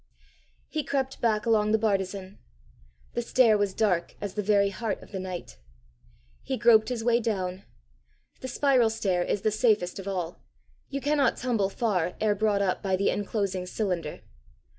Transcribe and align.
He 0.67 0.83
crept 0.83 1.21
back 1.21 1.45
along 1.45 1.69
the 1.73 1.77
bartizan. 1.77 2.39
The 3.13 3.21
stair 3.21 3.55
was 3.55 3.75
dark 3.75 4.15
as 4.19 4.33
the 4.33 4.41
very 4.41 4.69
heart 4.71 4.99
of 5.03 5.11
the 5.11 5.19
night. 5.19 5.59
He 6.41 6.57
groped 6.57 6.89
his 6.89 7.03
way 7.03 7.19
down. 7.19 7.65
The 8.39 8.47
spiral 8.47 8.89
stair 8.89 9.21
is 9.21 9.41
the 9.43 9.51
safest 9.51 9.99
of 9.99 10.07
all: 10.07 10.41
you 10.89 11.01
cannot 11.01 11.37
tumble 11.37 11.69
far 11.69 12.15
ere 12.19 12.33
brought 12.33 12.63
up 12.63 12.81
by 12.81 12.95
the 12.95 13.11
inclosing 13.11 13.67
cylinder. 13.67 14.21